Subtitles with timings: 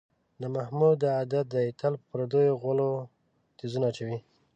[0.41, 2.89] د محمود دا عادت دی، تل په پردیو غولو
[3.57, 4.17] تیزونه اچوي.